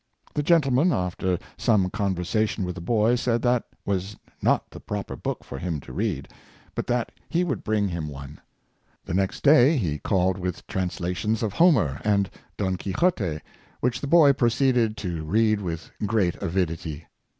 The 0.33 0.41
gentleman^ 0.41 0.91
after 0.91 1.37
some 1.57 1.91
conversation 1.91 2.63
with 2.65 2.73
the 2.73 2.81
boy, 2.81 3.13
said 3.13 3.43
that 3.43 3.65
was 3.85 4.17
not 4.41 4.71
the 4.71 4.79
proper 4.79 5.15
book 5.15 5.43
for 5.43 5.59
him 5.59 5.79
to 5.81 5.93
read, 5.93 6.27
but 6.73 6.87
that 6.87 7.11
he 7.29 7.43
would 7.43 7.63
bring 7.63 7.87
him 7.89 8.07
one. 8.07 8.41
The 9.05 9.13
next 9.13 9.43
day 9.43 9.77
he 9.77 9.99
called 9.99 10.39
with 10.39 10.65
translations 10.65 11.43
of 11.43 11.53
Homer 11.53 12.01
and'' 12.03 12.31
Don 12.57 12.77
Quixote," 12.77 13.41
which 13.79 14.01
the 14.01 14.07
boy 14.07 14.33
proceeded 14.33 14.97
to 14.97 15.23
read 15.23 15.61
with 15.61 15.91
great 16.03 16.33
avidity. 16.37 17.05